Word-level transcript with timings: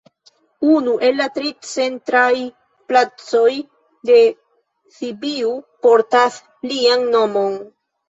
Unu 0.75 0.95
el 1.09 1.19
la 1.19 1.27
tri 1.35 1.51
centraj 1.73 2.31
placoj 2.93 3.43
de 4.13 4.19
Sibiu 4.99 5.57
portas 5.89 6.45
lian 6.75 7.11
nomon. 7.17 7.59